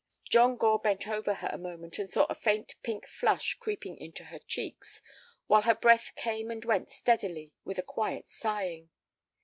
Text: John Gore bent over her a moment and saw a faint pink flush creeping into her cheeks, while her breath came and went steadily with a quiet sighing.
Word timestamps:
John 0.27 0.57
Gore 0.57 0.79
bent 0.79 1.07
over 1.07 1.31
her 1.35 1.49
a 1.53 1.59
moment 1.59 1.99
and 1.99 2.09
saw 2.09 2.25
a 2.27 2.33
faint 2.33 2.73
pink 2.81 3.05
flush 3.05 3.53
creeping 3.59 3.97
into 3.99 4.23
her 4.23 4.39
cheeks, 4.39 5.03
while 5.45 5.61
her 5.61 5.75
breath 5.75 6.13
came 6.15 6.49
and 6.49 6.65
went 6.65 6.89
steadily 6.89 7.53
with 7.65 7.77
a 7.77 7.83
quiet 7.83 8.27
sighing. 8.27 8.89